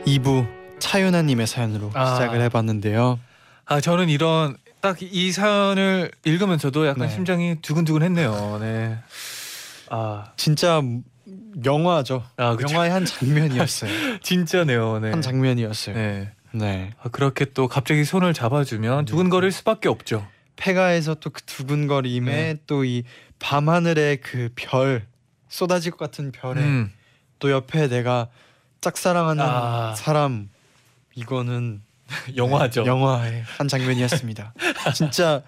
[0.08, 0.46] 이부
[0.78, 2.14] 차윤아님의 사연으로 아.
[2.14, 3.18] 시작을 해봤는데요.
[3.66, 7.14] 아 저는 이런 딱 이 사연을 읽으면서도 약간 네.
[7.14, 8.58] 심장이 두근두근했네요.
[8.60, 8.98] 네.
[9.90, 10.80] 아, 진짜
[11.64, 12.24] 영화죠.
[12.36, 12.72] 아 그쵸.
[12.72, 13.90] 영화의 한 장면이었어요.
[14.22, 15.00] 진짜네요.
[15.00, 15.10] 네.
[15.10, 15.94] 한 장면이었어요.
[15.96, 16.32] 네.
[16.52, 16.90] 네.
[17.02, 20.26] 아, 그렇게 또 갑자기 손을 잡아주면 두근거릴 수밖에 없죠.
[20.56, 22.56] 폐가에서 또 그 두근거림에 네.
[22.66, 23.04] 또이
[23.40, 25.06] 밤하늘의 그 별
[25.48, 26.92] 쏟아질 것 같은 별에 음.
[27.38, 28.28] 또 옆에 내가
[28.80, 29.94] 짝사랑하는 아.
[29.96, 30.48] 사람
[31.14, 31.82] 이거는
[32.36, 32.86] 영화죠.
[32.86, 34.54] 영화의 한 장면이었습니다.
[34.94, 35.42] 진짜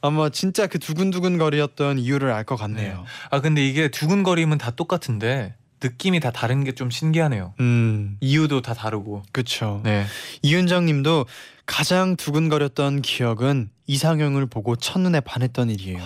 [0.00, 3.04] 아마 진짜 그 두근두근 거리였던 이유를 알 것 같네요.
[3.30, 7.54] 아 근데 이게 두근거림은 다 똑같은데 느낌이 다 다른 게 좀 신기하네요.
[7.60, 9.22] 음, 이유도 다 다르고.
[9.32, 9.80] 그렇죠.
[9.84, 10.06] 네.
[10.42, 11.26] 이윤정 님도
[11.66, 15.98] 가장 두근거렸던 기억은 이상형을 보고 첫눈에 반했던 일이에요.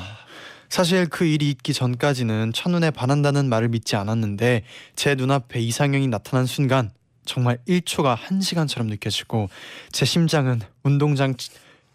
[0.73, 4.65] 사실 그 일이 있기 전까지는 첫눈에 반한다는 말을 믿지 않았는데
[4.97, 6.91] 제 눈앞에 이상형이 나타난 순간
[7.27, 9.51] 정말 1초가 1시간처럼 느껴지고
[9.93, 11.35] 제 심장은 운동장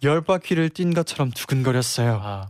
[0.03, 2.21] 열 바퀴를 뛴 것처럼 두근거렸어요.
[2.23, 2.49] 아.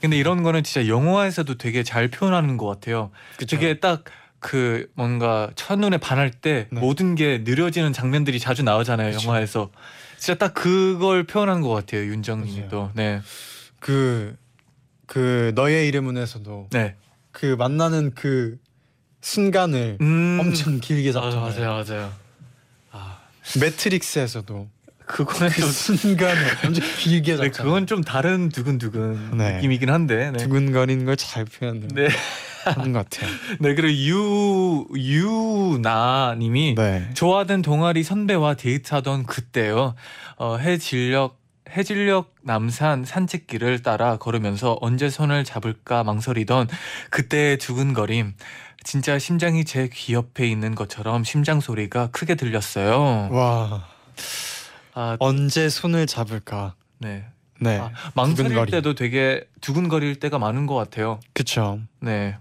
[0.00, 3.12] 근데 이런 거는 진짜 영화에서도 되게 잘 표현하는 것 같아요.
[3.38, 3.56] 그쵸?
[3.56, 4.02] 되게 딱
[4.44, 6.78] 그 뭔가 첫눈에 반할 때 네.
[6.78, 9.12] 모든 게 느려지는 장면들이 자주 나오잖아요.
[9.12, 9.26] 그쵸.
[9.26, 9.70] 영화에서.
[10.18, 12.02] 진짜 딱 그걸 표현한 것 같아요.
[12.02, 12.90] 윤정님이 또.
[12.92, 13.22] 네.
[13.80, 14.36] 그,
[15.06, 16.96] 그 너의 이름은에서도 네.
[17.30, 18.58] 그 만나는 그
[19.20, 20.38] 순간을 음.
[20.40, 21.40] 엄청 길게 아, 잡잖아요.
[21.40, 22.12] 맞아요, 맞아요.
[22.92, 23.18] 아,
[23.60, 24.68] 매트릭스에서도
[25.06, 25.70] 그거는 그 좀.
[25.70, 27.52] 순간을 엄청 길게 네, 잡잖아요.
[27.52, 29.56] 그건 좀 다른 두근두근 네.
[29.56, 30.30] 느낌이긴 한데.
[30.30, 30.38] 네.
[30.38, 32.08] 두근거리는 걸 잘 표현하는 네.
[32.64, 33.30] 것 같아요.
[33.60, 34.86] 네, 그리고 유
[35.74, 37.10] 유나님이 네.
[37.14, 39.94] 좋아하던 동아리 선배와 데이트하던 그때요.
[40.36, 41.36] 어, 해질녘
[41.76, 46.68] 해질녘 남산 산책길을 따라 걸으면서 언제 손을 잡을까 망설이던
[47.10, 48.34] 그때의 두근거림.
[48.84, 53.28] 진짜 심장이 제 귀 옆에 있는 것처럼 심장 소리가 크게 들렸어요.
[53.30, 53.88] 와
[54.94, 56.74] 아, 언제 손을 잡을까?
[56.98, 57.24] 네.
[57.60, 58.70] 네, 아, 망설일 두근거림.
[58.72, 61.18] 때도 되게 두근거릴 때가 많은 것 같아요.
[61.32, 61.80] 그쵸.
[62.00, 62.36] 네.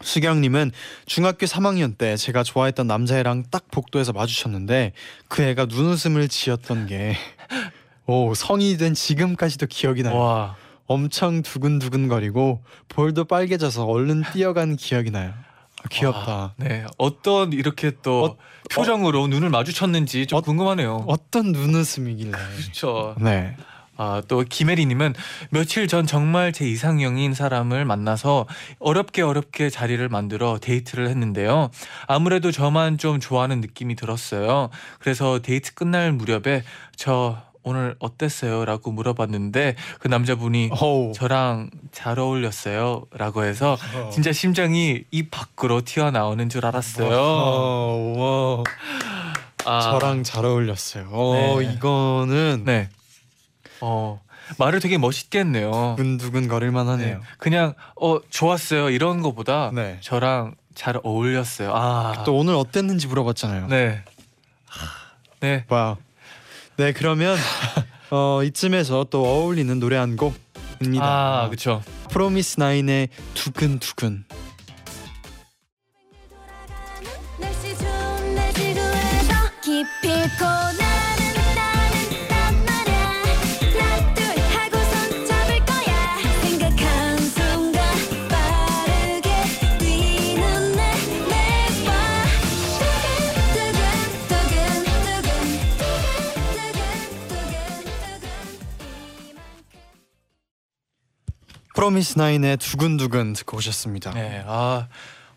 [0.00, 0.70] 수경님은
[1.06, 4.92] 중학교 3학년 때 제가 좋아했던 남자애랑 딱 복도에서 마주쳤는데
[5.26, 7.16] 그 애가 눈웃음을 지었던 게
[8.08, 10.16] 오, 성인이 된 지금까지도 기억이 나요.
[10.16, 10.56] 와.
[10.86, 15.34] 엄청 두근두근 거리고 볼도 빨개져서 얼른 뛰어간 기억이 나요.
[15.82, 16.32] 아, 귀엽다.
[16.34, 16.86] 와, 네.
[16.96, 18.36] 어떤 이렇게 또 어,
[18.70, 21.04] 표정으로 눈을 마주쳤는지 좀 어, 궁금하네요.
[21.06, 22.30] 어떤 눈웃음이길래?
[22.32, 23.14] 그렇죠.
[23.20, 23.54] 네.
[23.98, 25.14] 아, 또 김혜리님은
[25.50, 28.46] 며칠 전 정말 제 이상형인 사람을 만나서
[28.78, 31.70] 어렵게 어렵게 자리를 만들어 데이트를 했는데요.
[32.06, 34.70] 아무래도 저만 좀 좋아하는 느낌이 들었어요.
[35.00, 36.62] 그래서 데이트 끝날 무렵에
[36.96, 38.64] 저 오늘 어땠어요?
[38.64, 41.12] 라고 물어봤는데 그 남자분이 어우.
[41.14, 43.04] 저랑 잘 어울렸어요.
[43.12, 44.10] 라고 해서 어.
[44.10, 47.08] 진짜 심장이 입 밖으로 튀어나오는 줄 알았어요.
[47.10, 48.64] 와, 와.
[49.66, 51.08] 아, 저랑 잘 어울렸어요.
[51.10, 51.72] 어, 네.
[51.72, 52.88] 이거는 네.
[53.82, 54.18] 어,
[54.56, 55.94] 말을 되게 멋있게 했네요.
[55.98, 57.18] 두근두근 거릴 만하네요.
[57.18, 57.24] 네.
[57.36, 59.98] 그냥 어 좋았어요 이런 거보다 네.
[60.00, 61.72] 저랑 잘 어울렸어요.
[61.74, 63.66] 아, 또 오늘 어땠는지 물어봤잖아요.
[63.66, 64.02] 네.
[65.40, 65.64] 네.
[65.68, 65.96] 와.
[66.78, 67.36] 네, 그러면
[68.10, 71.04] 어, 이쯤에서 또 어울리는 노래 한 곡입니다.
[71.04, 71.82] 아, 그렇죠.
[72.08, 74.24] 프로미스 나인의 두근두근.
[77.40, 78.52] 날씨 좋은 내
[101.88, 104.12] 프로미스 나인의 두근두근 듣고 오셨습니다.
[104.12, 104.44] 네.
[104.46, 104.88] 아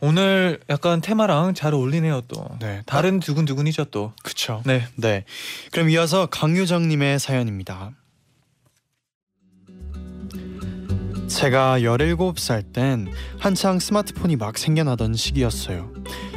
[0.02, 2.46] 오늘 약간 테마랑 잘 어울리네요 또.
[2.60, 4.12] 네, 다른 두근두근이죠 또.
[4.22, 4.62] 그쵸.
[4.66, 4.86] 네.
[4.98, 5.24] 네.
[5.72, 7.92] 그럼 이어서 강유정님의 사연입니다.
[11.30, 13.08] 제가 17살 땐
[13.40, 15.90] 한창 스마트폰이 막 생겨나던 시기였어요.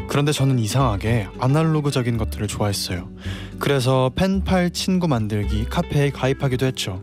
[0.09, 3.11] 그런데 저는 이상하게 아날로그적인 것들을 좋아했어요.
[3.59, 7.03] 그래서 펜팔 친구 만들기 카페에 가입하기도 했죠.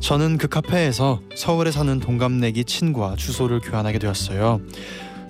[0.00, 4.60] 저는 그 카페에서 서울에 사는 동갑내기 친구와 주소를 교환하게 되었어요.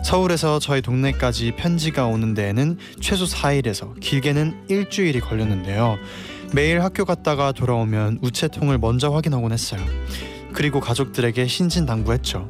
[0.05, 5.97] 서울에서 저희 동네까지 편지가 오는 데에는 최소 4일에서 길게는 일주일이 걸렸는데요.
[6.53, 9.81] 매일 학교 갔다가 돌아오면 우체통을 먼저 확인하곤 했어요.
[10.53, 12.49] 그리고 가족들에게 신신당부했죠.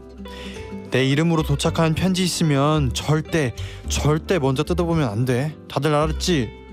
[0.91, 3.55] 내 이름으로 도착한 편지 있으면 절대
[3.89, 5.55] 절대 먼저 뜯어보면 안 돼.
[5.69, 6.66] 다들 알았지?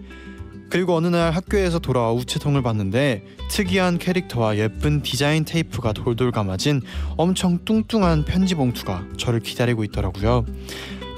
[0.74, 6.82] 그리고 어느 날 학교에서 돌아와 우체통을 봤는데 특이한 캐릭터와 예쁜 디자인 테이프가 돌돌 감아진
[7.16, 10.48] 엄청 뚱뚱한 편지 봉투가 저를 기다리고 있더라고요.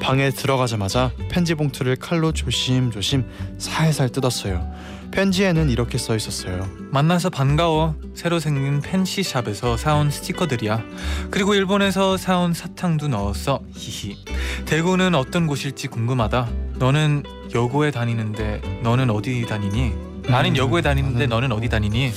[0.01, 3.23] 방에 들어가자마자 편지 봉투를 칼로 조심조심
[3.57, 4.69] 살살 뜯었어요.
[5.11, 6.67] 편지에는 이렇게 써 있었어요.
[6.91, 7.95] 만나서 반가워.
[8.13, 10.83] 새로 생긴 팬시샵에서 사온 스티커들이야.
[11.31, 13.61] 그리고 일본에서 사온 사탕도 넣었어.
[13.71, 14.17] 히히.
[14.65, 16.49] 대구는 어떤 곳일지 궁금하다.
[16.77, 17.23] 너는
[17.55, 19.93] 여고에 다니는데 너는 어디 다니니?
[20.27, 22.11] 나는 음, 여고에 다니는데 너는 어디 다니니?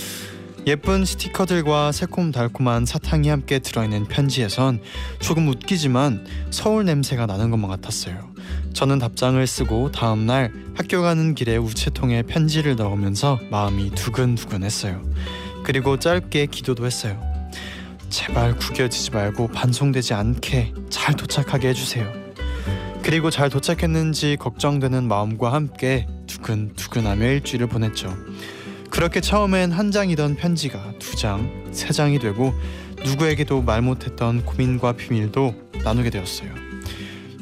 [0.66, 4.80] 예쁜 스티커들과 새콤달콤한 사탕이 함께 들어있는 편지에선
[5.20, 8.34] 조금 웃기지만 서울 냄새가 나는 것만 같았어요.
[8.74, 15.00] 저는 답장을 쓰고 다음 날 학교 가는 길에 우체통에 편지를 넣으면서 마음이 두근두근했어요.
[15.62, 17.22] 그리고 짧게 기도도 했어요.
[18.10, 22.27] 제발 구겨지지 말고 반송되지 않게 잘 도착하게 해주세요.
[23.08, 28.14] 그리고 잘 도착했는지 걱정되는 마음과 함께 두근두근하며 일주일을 보냈죠.
[28.90, 32.52] 그렇게 처음엔 한 장이던 편지가 두 장, 세 장이 되고
[33.02, 36.50] 누구에게도 말 못했던 고민과 비밀도 나누게 되었어요.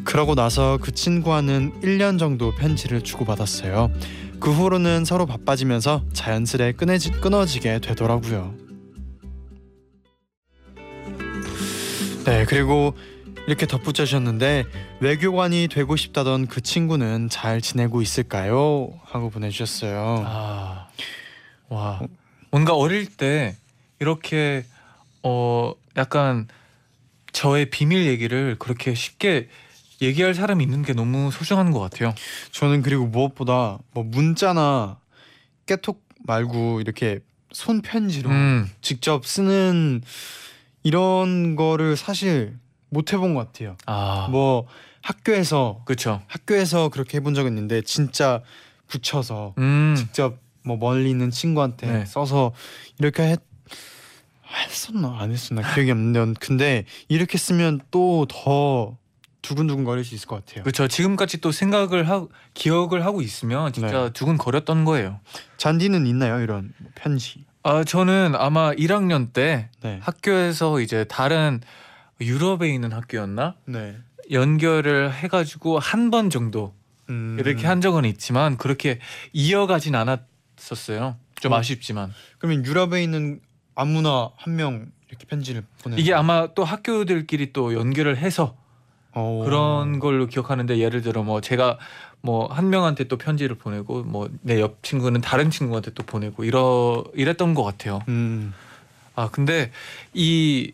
[0.04, 3.90] 그러고 나서 그 친구와는 1년 정도 편지를 주고받았어요.
[4.38, 8.54] 그 후로는 서로 바빠지면서 자연스레 끊어지, 끊어지게 되더라고요.
[12.24, 12.94] 네, 그리고
[13.46, 14.64] 이렇게 덧붙여 주셨는데
[15.00, 18.92] 외교관이 되고 싶다던 그 친구는 잘 지내고 있을까요?
[19.04, 20.24] 하고 보내주셨어요.
[20.26, 20.88] 아,
[21.68, 22.00] 와,
[22.50, 23.56] 뭔가 어릴 때
[24.00, 24.64] 이렇게
[25.22, 26.48] 어 약간
[27.32, 29.48] 저의 비밀 얘기를 그렇게 쉽게
[30.02, 32.14] 얘기할 사람이 있는 게 너무 소중한 것 같아요.
[32.50, 34.98] 저는 그리고 무엇보다 뭐 문자나
[35.66, 37.20] 깨톡 말고 이렇게
[37.52, 40.02] 손 편지로 음, 직접 쓰는
[40.82, 43.76] 이런 거를 사실 못 해본 것 같아요.
[43.86, 44.66] 아, 뭐
[45.02, 46.22] 학교에서 그렇죠.
[46.28, 48.42] 학교에서 그렇게 해본 적은 있는데 진짜
[48.88, 52.04] 붙여서 음, 직접 뭐 멀리 있는 친구한테 네.
[52.06, 52.52] 써서
[52.98, 53.40] 이렇게 했
[54.68, 58.96] 했었나 안 했었나 기억이 안 나는데 근데 이렇게 쓰면 또 더
[59.46, 60.64] 두근두근 거릴 수 있을 것 같아요.
[60.64, 60.88] 그렇죠.
[60.88, 64.10] 지금까지 또 생각을 하고 기억을 하고 있으면 진짜 네.
[64.10, 65.20] 두근 거렸던 거예요.
[65.56, 67.44] 잔디는 있나요 이런 뭐 편지?
[67.62, 70.00] 아, 저는 아마 1학년 때 네.
[70.02, 71.60] 학교에서 이제 다른
[72.20, 73.96] 유럽에 있는 학교였나 네.
[74.30, 76.74] 연결을 해가지고 한 번 정도
[77.08, 78.98] 음, 이렇게 한 적은 있지만 그렇게
[79.32, 81.16] 이어가진 않았었어요.
[81.40, 81.56] 좀 어.
[81.56, 83.40] 아쉽지만 그러면 유럽에 있는
[83.74, 85.96] 아무나 한 명 이렇게 편지를 보내.
[85.96, 88.56] 이게 아마 또 학교들끼리 또 연결을 해서
[89.12, 89.42] 어...
[89.44, 91.78] 그런 걸로 기억하는데 예를 들어 뭐 제가
[92.22, 97.04] 뭐 한 명한테 또 편지를 보내고 뭐 내 옆 친구는 다른 친구한테 또 보내고 이러
[97.14, 98.00] 이랬던 것 같아요.
[98.08, 98.52] 음.
[99.14, 99.70] 아 근데
[100.12, 100.72] 이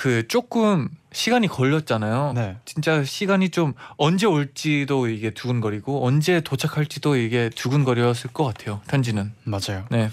[0.00, 2.32] 그 조금 시간이 걸렸잖아요.
[2.34, 2.56] 네.
[2.64, 8.80] 진짜 시간이 좀 언제 올지도 이게 두근거리고 언제 도착할지도 이게 두근거렸을 것 같아요.
[8.88, 9.34] 편지는.
[9.44, 9.84] 맞아요.
[9.90, 10.08] 네.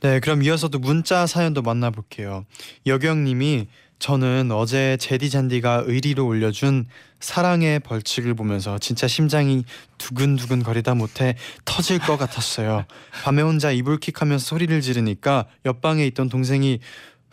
[0.00, 2.46] 네, 그럼 이어서도 문자 사연도 만나볼게요.
[2.86, 6.86] 여경님이 저는 어제 제디 잔디가 의리로 올려준
[7.20, 9.64] 사랑의 벌칙을 보면서 진짜 심장이
[9.98, 12.84] 두근두근 거리다 못해 터질 것 같았어요.
[13.22, 16.80] 밤에 혼자 이불킥하면서 소리를 지르니까 옆방에 있던 동생이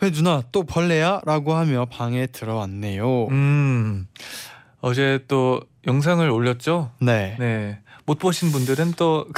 [0.00, 1.20] 왜 누나 또 벌레야?
[1.24, 3.26] 라고 하며 방에 들어왔네요.
[3.28, 4.06] 음.
[4.80, 6.90] 어제 또 영상을 올렸죠.
[7.00, 7.36] 네.
[7.38, 7.78] 네.
[8.06, 9.32] 못 보신 분들은 또그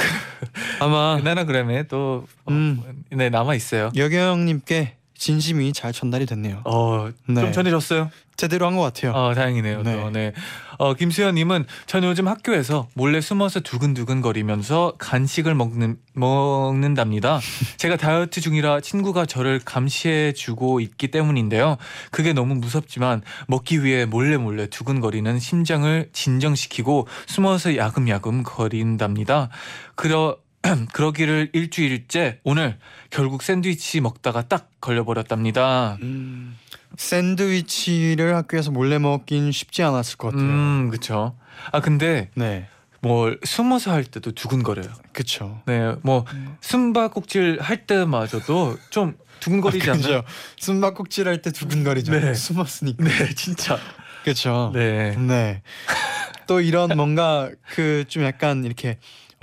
[0.79, 3.03] 아마 나나그램에 또 어, 음.
[3.09, 3.91] 네, 남아 있어요.
[3.95, 4.95] 여경님께
[5.27, 6.61] 진심이 잘 전달이 됐네요.
[6.65, 7.39] 어, 네.
[7.39, 8.09] 좀 전해졌어요?
[8.35, 9.13] 제대로 한 것 같아요.
[9.13, 9.83] 어, 다행이네요.
[9.83, 9.95] 네.
[9.95, 10.09] 네.
[10.11, 10.33] 네.
[10.79, 17.39] 어, 김수현님은 전 요즘 학교에서 몰래 숨어서 두근두근 거리면서 간식을 먹는 먹는답니다.
[17.77, 21.77] 제가 다이어트 중이라 친구가 저를 감시해주고 있기 때문인데요.
[22.11, 29.49] 그게 너무 무섭지만 먹기 위해 몰래 몰래 두근거리는 심장을 진정시키고 숨어서 야금야금 거린답니다.
[29.95, 30.37] 그러
[30.93, 32.77] 그러기를 일주일째 오늘
[33.09, 35.97] 결국 샌드위치 먹다가 딱 걸려버렸답니다.
[36.01, 36.57] 음,
[36.97, 40.45] 샌드위치를 학교에서 몰래 먹긴 쉽지 않았을 것 같아요.
[40.47, 41.35] 음, 그쵸.
[41.71, 42.67] 아, 근데 네,
[43.01, 44.87] 뭘 숨어서 할 때도 두근거려요.
[45.11, 45.61] 그쵸.
[45.65, 46.55] 네, 뭐 음.
[46.61, 50.01] 숨바꼭질 할 때마저도 좀 두근거리지 않나요?
[50.01, 50.23] 그죠.
[50.59, 52.13] 숨바꼭질 할 때 두근거리죠.
[52.13, 52.33] 네.
[52.33, 53.03] 숨었으니까.
[53.03, 53.77] 네, 진짜.
[54.23, 54.71] 그쵸.
[54.73, 55.15] 네.
[55.17, 55.61] 네.
[56.47, 58.97] 또 이런 뭔가 그 좀 약간 이렇게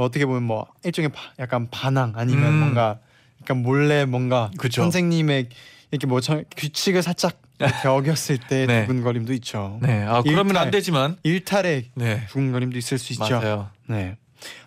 [0.05, 2.59] 어떻게 보면 뭐 일종의 바- 약간 반항 아니면 음.
[2.61, 2.99] 뭔가
[3.43, 4.83] 약간 몰래 뭔가 그죠.
[4.83, 5.49] 선생님의
[5.91, 8.87] 이렇게 뭐 저- 규칙을 살짝 이렇게 어겼을 때 네.
[8.87, 9.79] 두근거림도 있죠.
[9.83, 10.03] 네.
[10.05, 10.63] 아, 그러면 일탈.
[10.65, 11.17] 안 되지만.
[11.23, 12.27] 일탈의 네.
[12.29, 13.39] 두근거림도 있을 수 있죠.
[13.41, 13.71] 맞아요.
[13.87, 14.17] 네.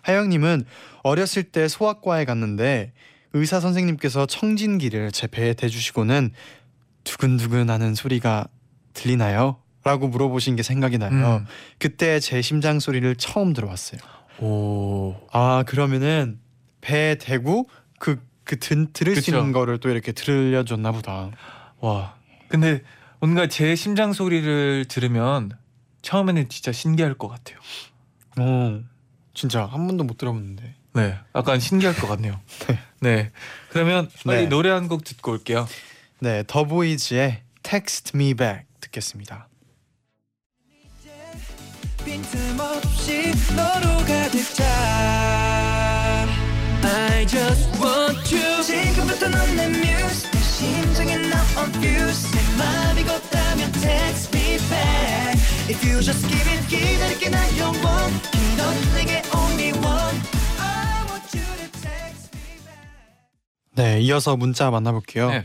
[0.02, 0.64] 하영님은
[1.02, 2.92] 어렸을 때 소아과에 갔는데
[3.32, 6.30] 의사 선생님께서 청진기를 제 배에 대주시고는
[7.02, 8.46] 두근두근하는 소리가
[8.92, 9.56] 들리나요?
[9.82, 11.40] 라고 물어보신 게 생각이 나요.
[11.42, 11.46] 음.
[11.78, 14.00] 그때 제 심장 소리를 처음 들어봤어요.
[14.40, 15.14] 오.
[15.32, 16.40] 아 그러면은
[16.80, 17.68] 배에 대고
[17.98, 19.38] 그, 그 든, 들을 수 그쵸.
[19.38, 21.30] 있는 거를 또 이렇게 들려줬나 보다.
[21.80, 22.16] 와.
[22.48, 22.82] 근데
[23.20, 25.50] 뭔가 제 심장 소리를 들으면
[26.02, 27.58] 처음에는 진짜 신기할 것 같아요.
[28.38, 28.80] 어,
[29.32, 30.74] 진짜 한 번도 못 들어봤는데.
[30.94, 31.18] 네.
[31.34, 32.40] 약간 신기할 것 같네요.
[33.00, 33.30] 네.
[33.70, 34.48] 그러면 빨리 네.
[34.48, 35.66] 노래 한 곡 듣고 올게요.
[36.20, 39.48] 네, 더보이즈의 Text Me Back 듣겠습니다.
[42.14, 44.62] 빈 틈 없이 너로 가득 차
[46.84, 53.72] I just want you 지금부터 넌내 muse 내 심장에 나 on fuse 내 맘이 곧다면
[53.72, 57.82] text me back If you just give it 기다릴게 난 영원
[58.58, 60.16] 넌 내게 only one
[60.60, 65.30] I want you to text me back 네, 이어서 문자 만나볼게요.
[65.30, 65.44] 네.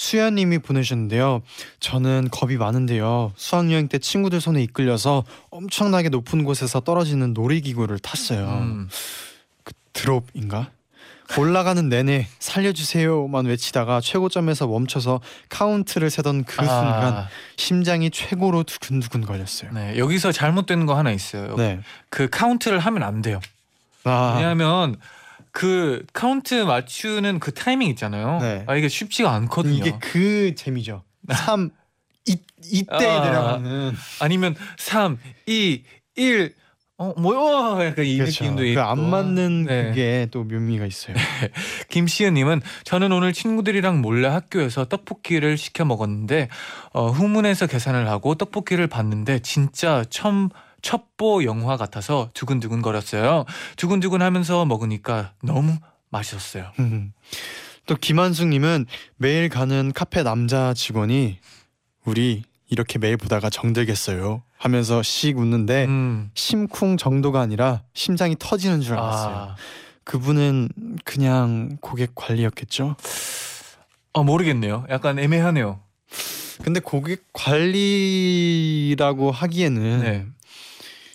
[0.00, 1.42] 수연님이 보내셨는데요.
[1.78, 3.32] 저는 겁이 많은데요.
[3.36, 8.48] 수학여행 때 친구들 손에 이끌려서 엄청나게 높은 곳에서 떨어지는 놀이기구를 tas어요.
[8.48, 8.88] 음.
[9.92, 10.70] 드롭인가?
[11.36, 19.70] 올라가는 내내 살려주세요만 외치다가 최고점에서 멈춰서 카운트를 세던 그 순간 아, 심장이 최고로 두근두근 거렸어요.
[19.72, 21.56] 네 여기서 잘못된 거 하나 있어요.
[21.56, 21.78] 네.
[22.08, 23.38] 그 카운트를 하면 안 돼요.
[24.04, 24.96] 아, 왜냐하면
[25.52, 28.38] 그 카운트 맞추는 그 타이밍 있잖아요.
[28.40, 28.64] 네.
[28.66, 29.74] 아 이게 쉽지가 않거든요.
[29.74, 31.02] 이게 그 재미죠.
[31.28, 31.70] 3
[32.26, 32.36] 이,
[32.70, 33.24] 이때 아.
[33.24, 35.82] 내려가는 아니면 3, 2,
[36.16, 36.54] 1
[37.00, 37.86] 어, 뭐야?
[37.86, 38.44] 약간 이 그렇죠.
[38.44, 38.74] 느낌도 있고.
[38.74, 39.84] 그안 맞는 네.
[39.84, 41.16] 그게 또 묘미가 있어요.
[41.88, 46.50] 김시은님은 저는 오늘 친구들이랑 몰래 학교에서 떡볶이를 시켜 먹었는데
[46.92, 50.50] 어, 후문에서 계산을 하고 떡볶이를 봤는데 진짜 첨
[50.82, 53.44] 첩보 영화 같아서 두근두근 거렸어요.
[53.76, 55.76] 두근두근 하면서 먹으니까 너무
[56.10, 56.72] 맛있었어요.
[56.78, 57.12] 음.
[57.86, 61.38] 또 김한숙님은 매일 가는 카페 남자 직원이
[62.04, 66.30] 우리 이렇게 매일 보다가 정들겠어요 하면서 씩 웃는데 음.
[66.34, 69.34] 심쿵 정도가 아니라 심장이 터지는 줄 알았어요.
[69.34, 69.56] 아,
[70.04, 70.68] 그분은
[71.04, 72.96] 그냥 고객 관리였겠죠.
[74.12, 74.86] 어, 모르겠네요.
[74.90, 75.80] 약간 애매하네요.
[76.62, 80.26] 근데 고객 관리라고 하기에는 네.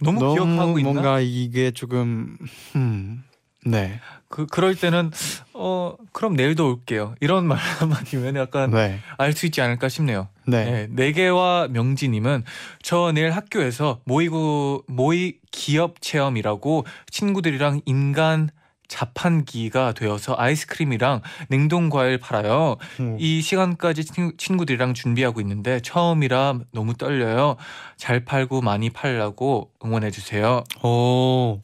[0.02, 0.92] 너무, 기억하고 있나?
[0.92, 2.38] 뭔가 이게 조금
[2.76, 3.24] 음.
[3.66, 4.00] 네.
[4.30, 5.12] 그 그럴 때는
[5.54, 7.16] 어 그럼 내일도 올게요.
[7.20, 9.00] 이런 말 한마디면 약간 네.
[9.18, 10.28] 알수 있지 않을까 싶네요.
[10.46, 10.66] 네.
[10.66, 12.44] 네, 네개와 명지님은
[12.84, 18.50] 저 내일 학교에서 모이고 모의 기업 체험이라고 친구들이랑 인간
[18.88, 22.78] 자판기가 되어서 아이스크림이랑 냉동 과일 팔아요.
[23.00, 23.18] 음.
[23.20, 27.56] 이 시간까지 친- 친구들이랑 준비하고 있는데 처음이라 너무 떨려요.
[27.98, 30.64] 잘 팔고 많이 팔라고 응원해 주세요.
[30.84, 31.62] 오.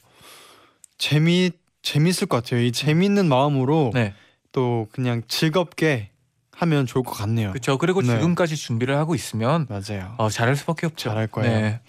[0.97, 2.61] 재미 재밌을 것 같아요.
[2.61, 4.13] 이 재밌는 마음으로 네,
[4.51, 6.09] 또 그냥 즐겁게
[6.51, 7.49] 하면 좋을 것 같네요.
[7.49, 7.77] 그렇죠.
[7.79, 8.09] 그리고 네.
[8.09, 10.13] 지금까지 준비를 하고 있으면 맞아요.
[10.17, 11.09] 어, 잘할 수밖에 없죠.
[11.09, 11.49] 잘할 거예요.
[11.59, 11.79] 네.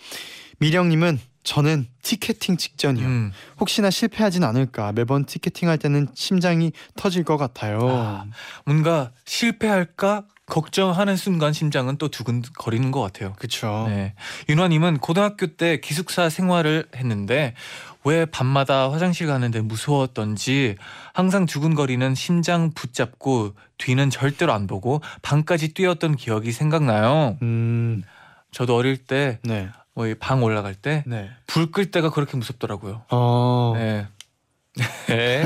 [0.61, 3.07] 미령님은 저는 티켓팅 직전이요.
[3.07, 3.33] 음.
[3.59, 7.81] 혹시나 실패하진 않을까 매번 티켓팅 할 때는 심장이 터질 것 같아요.
[7.83, 8.25] 아.
[8.65, 13.33] 뭔가 실패할까 걱정하는 순간 심장은 또 두근거리는 것 같아요.
[13.39, 13.87] 그렇죠.
[13.89, 14.15] 네.
[14.49, 17.55] 윤화님은 고등학교 때 기숙사 생활을 했는데
[18.05, 20.77] 왜 밤마다 화장실 가는데 무서웠던지
[21.15, 27.39] 항상 두근거리는 심장 붙잡고 뒤는 절대로 안 보고 방까지 뛰었던 기억이 생각나요.
[27.43, 28.03] 음,
[28.51, 31.31] 저도 어릴 때 네, 뭐방 올라갈 때 네.
[31.47, 33.03] 불 끌 때가 그렇게 무섭더라고요.
[33.11, 34.07] 어, 네.
[35.09, 35.43] 네.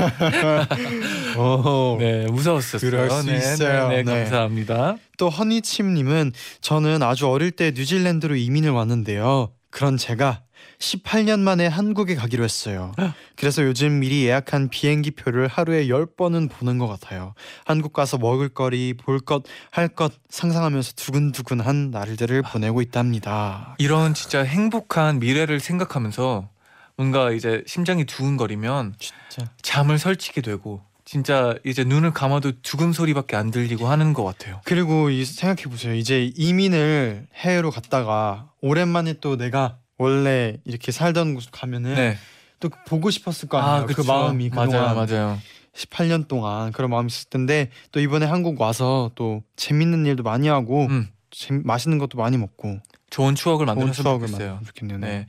[1.35, 1.97] 어.
[1.99, 2.89] 네, 무서웠었어요.
[2.91, 3.89] 그럴 수 네, 있어요.
[3.89, 4.19] 네, 네, 네.
[4.23, 4.95] 감사합니다.
[5.17, 6.31] 또 허니침님은
[6.61, 9.51] 저는 아주 어릴 때 뉴질랜드로 이민을 왔는데요.
[9.69, 10.41] 그런 제가
[10.79, 12.91] 18년 만에 한국에 가기로 했어요.
[13.35, 17.33] 그래서 요즘 미리 예약한 비행기 표를 하루에 10번은 보는 것 같아요.
[17.65, 23.75] 한국 가서 먹을 거리, 볼 것, 할 것 상상하면서 두근두근한 날들을 보내고 있답니다.
[23.79, 26.49] 이런 진짜 행복한 미래를 생각하면서
[26.95, 29.51] 뭔가 이제 심장이 두근거리면 진짜.
[29.61, 34.61] 잠을 설치게 되고 진짜 이제 눈을 감아도 두근 소리밖에 안 들리고 하는 것 같아요.
[34.65, 35.95] 그리고 이 생각해 보세요.
[35.95, 42.17] 이제 이민을 해외로 갔다가 오랜만에 또 내가 원래 이렇게 살던 곳 가면은 네.
[42.59, 43.85] 또 보고 싶었을 거 아니에요.
[43.87, 44.11] 그 그쵸.
[44.11, 45.39] 마음이 그동안 맞아요, 맞아요.
[45.75, 50.85] 18년 동안 그런 마음이 있을 텐데 또 이번에 한국 와서 또 재밌는 일도 많이 하고
[50.87, 52.79] 음, 재- 맛있는 것도 많이 먹고
[53.11, 54.47] 좋은 추억을 좋은 만들었으면 추억을 좋겠어요.
[54.53, 54.97] 만들면 좋겠네요.
[54.99, 55.07] 네.
[55.07, 55.27] 네.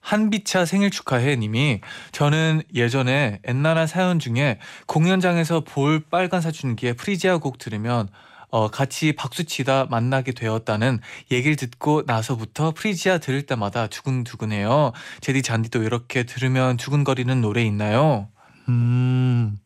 [0.00, 1.80] 한비차 생일 축하해 님이
[2.12, 8.08] 저는 예전에 엔나나 사연 중에 공연장에서 볼 빨간 사춘기에 프리지아 곡 들으면
[8.50, 14.92] 어, 같이 박수치다 만나게 되었다는 얘기를 듣고 나서부터 프리지아 들을 때마다 두근두근해요.
[15.20, 18.28] 제디 잔디도 이렇게 들으면 두근거리는 노래 있나요?
[18.68, 19.56] 음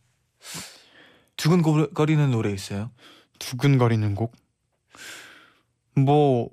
[1.36, 2.90] 두근거리는 노래 있어요?
[3.38, 4.34] 두근거리는 곡.
[5.96, 6.48] 뭐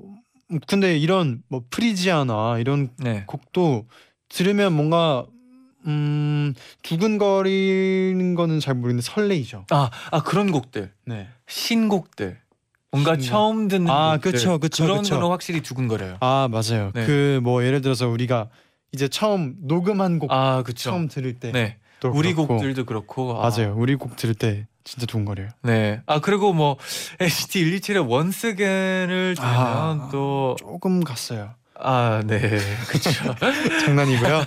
[0.67, 3.23] 근데 이런 뭐 프리지아나 이런 네.
[3.25, 3.87] 곡도
[4.29, 5.25] 들으면 뭔가
[5.87, 6.53] 음
[6.83, 9.65] 두근거리는 거는 잘 모르겠는데 설레이죠.
[9.71, 10.91] 아, 아 그런 곡들.
[11.05, 11.27] 네.
[11.47, 12.39] 신곡들.
[12.91, 13.25] 뭔가 신곡.
[13.29, 14.31] 처음 듣는 아, 곡들.
[14.33, 15.15] 그쵸, 그쵸, 그런 그쵸.
[15.15, 16.17] 거는 확실히 두근거려요.
[16.19, 16.91] 아 맞아요.
[16.93, 17.05] 네.
[17.05, 18.49] 그 뭐 예를 들어서 우리가
[18.91, 20.89] 이제 처음 녹음한 곡 아, 그쵸.
[20.91, 21.77] 처음 들을 때 네.
[21.99, 22.55] 또 우리 그렇고.
[22.55, 23.41] 곡들도 그렇고.
[23.41, 23.73] 아, 맞아요.
[23.77, 25.49] 우리 곡 들을 때 진짜 두근거려요.
[25.63, 26.01] 네.
[26.07, 26.77] 아 그리고 뭐
[27.19, 30.09] NCT 127의 Once Again을 들으면 아.
[30.11, 31.53] 또 조금 갔어요.
[31.83, 32.39] 아, 네.
[32.87, 33.11] 그렇죠.
[33.85, 34.45] 장난이고요.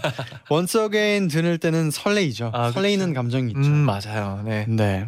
[0.51, 2.51] 원스 어게인 들을 때는 설레이죠.
[2.55, 3.15] 아, 설레이는 그쵸.
[3.15, 3.61] 감정이 있죠.
[3.61, 4.43] 음, 맞아요.
[4.45, 4.67] 네.
[4.69, 5.07] 네.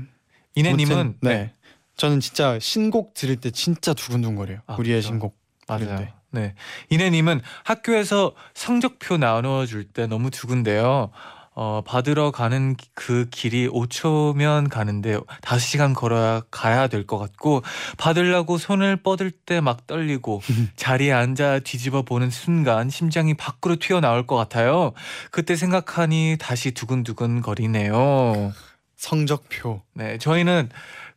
[0.54, 1.52] 이내 님은 아무튼, 네.
[1.96, 4.58] 저는 진짜 신곡 들을 때 진짜 두근두근거려요.
[4.66, 5.08] 아, 우리의 그쵸.
[5.08, 5.36] 신곡
[5.68, 5.96] 맞아요.
[5.98, 6.12] 때.
[6.32, 6.54] 네.
[6.90, 11.10] 이내 님은 학교에서 성적표 나눠 줄 때 너무 두근데요.
[11.58, 17.62] 어, 받으러 가는 기- 그 길이 5초면 가는데 5시간 걸어야 가야 될 것 같고
[17.96, 20.42] 받으려고 손을 뻗을 때 막 떨리고
[20.76, 24.92] 자리에 앉아 뒤집어 보는 순간 심장이 밖으로 튀어나올 것 같아요.
[25.30, 28.52] 그때 생각하니 다시 두근두근 거리네요.
[28.96, 29.82] 성적표.
[29.94, 30.68] 네, 저희는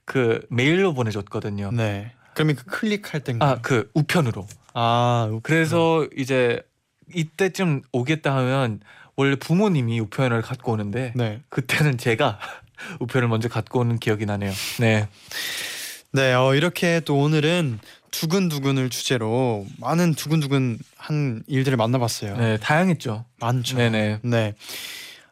[0.06, 1.72] 그 메일로 보내줬거든요.
[1.72, 2.14] 네.
[2.34, 3.46] 그러면 그 클릭할 땐가?
[3.46, 4.48] 아, 그 우편으로.
[4.74, 6.62] 아, 그래서 이제
[7.14, 8.80] 이때쯤 오겠다 하면
[9.20, 11.42] 원래 부모님이 우편을 갖고 오는데 네.
[11.50, 12.40] 그때는 제가
[13.02, 14.54] 우편을 먼저 갖고 오는 기억이 나네요.
[14.80, 15.10] 네.
[16.14, 17.80] 네, 어, 이렇게 또 오늘은
[18.12, 22.38] 두근두근을 주제로 많은 두근두근한 일들을 만나봤어요.
[22.38, 23.26] 네, 다양했죠.
[23.42, 23.76] 많죠.
[23.76, 24.20] 네네.
[24.22, 24.54] 네.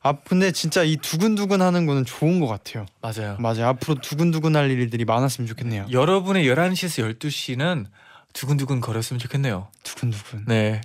[0.02, 2.86] 아 근데 진짜 이 두근두근 하는 거는 좋은 것 같아요.
[3.02, 3.38] 맞아요.
[3.40, 3.68] 맞아요.
[3.68, 5.86] 앞으로 두근두근 할 일들이 많았으면 좋겠네요.
[5.92, 7.86] 여러분의 11시에서 12시는
[8.34, 9.70] 두근두근 거렸으면 좋겠네요.
[9.84, 10.44] 두근두근.
[10.46, 10.82] 네.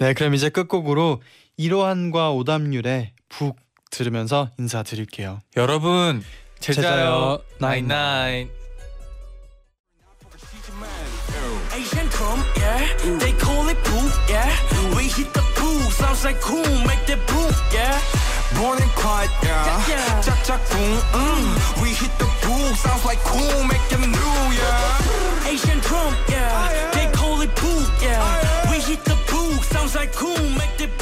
[0.00, 1.20] 네, 그럼 이제 끝곡으로
[1.60, 3.56] 이러한과 오답률에 북
[3.90, 5.40] 들으면서 인사드릴게요.
[5.58, 6.24] 여러분
[6.58, 8.48] 제자요 나인나인.
[11.76, 12.80] Asian come, yeah.
[13.18, 14.48] They call it poop, yeah.
[14.96, 17.92] We hit the pool, sounds like cool, make that poop, yeah.
[18.56, 20.20] Born and quiet, yeah.
[20.24, 21.82] Cha cha boom, mm.
[21.82, 25.52] We hit the pool, sounds like cool, make them new, yeah.
[25.52, 26.90] Asian come, yeah.
[26.92, 28.70] They call it poop, yeah.
[28.70, 30.92] We hit the pool, sounds like cool, make that